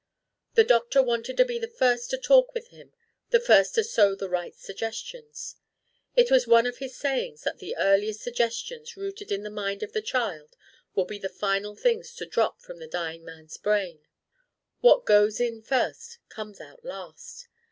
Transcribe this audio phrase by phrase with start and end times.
[0.55, 2.91] The doctor wanted to be the first to talk with him
[3.29, 5.57] the first to sow the right suggestions:
[6.15, 9.93] it was one of his sayings that the earliest suggestions rooted in the mind of
[9.93, 10.55] the child
[10.95, 14.03] will be the final things to drop from the dying man's brain:
[14.79, 17.47] what goes in first comes out last.